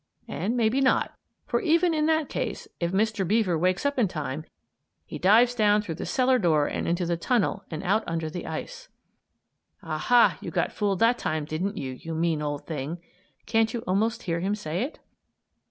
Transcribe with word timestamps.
And 0.27 0.57
maybe 0.57 0.81
not; 0.81 1.15
for, 1.45 1.59
even 1.61 1.93
in 1.93 2.07
that 2.07 2.27
case, 2.27 2.67
if 2.79 2.91
Mr. 2.91 3.23
Beaver 3.27 3.55
wakes 3.55 3.85
up 3.85 3.99
in 3.99 4.07
time, 4.07 4.45
he 5.05 5.19
dives 5.19 5.53
down 5.53 5.83
through 5.83 5.93
the 5.93 6.07
cellar 6.07 6.39
door 6.39 6.65
and 6.65 6.87
into 6.87 7.05
the 7.05 7.15
tunnel 7.17 7.65
and 7.69 7.83
out 7.83 8.03
under 8.07 8.27
the 8.27 8.47
ice. 8.47 8.89
"Aha! 9.83 10.39
You 10.41 10.49
got 10.49 10.71
fooled 10.71 10.97
that 11.01 11.19
time, 11.19 11.45
didn't 11.45 11.77
you? 11.77 11.91
You 11.91 12.15
mean 12.15 12.41
old 12.41 12.65
thing!" 12.65 12.97
(Can't 13.45 13.75
you 13.75 13.81
almost 13.85 14.23
hear 14.23 14.39
him 14.39 14.55
say 14.55 14.81
it?) 14.81 14.97